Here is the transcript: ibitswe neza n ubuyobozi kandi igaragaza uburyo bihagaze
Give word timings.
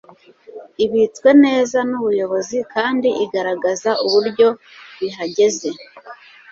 ibitswe 0.85 1.29
neza 1.43 1.77
n 1.89 1.91
ubuyobozi 1.99 2.57
kandi 2.73 3.09
igaragaza 3.23 3.91
uburyo 4.05 4.47
bihagaze 4.99 5.69